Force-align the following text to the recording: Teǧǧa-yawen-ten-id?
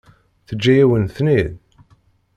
Teǧǧa-yawen-ten-id? 0.47 1.49